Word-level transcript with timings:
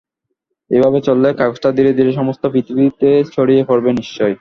এভাবে 0.71 0.99
চললে 1.01 1.29
কাগজটা 1.33 1.69
ধীরে 1.71 1.91
ধীরে 1.93 2.11
সমস্ত 2.11 2.43
পৃথিবীতে 2.53 3.09
ছড়িয়ে 3.33 3.63
পড়বে 3.63 3.89
নিশ্চয়ই। 3.93 4.35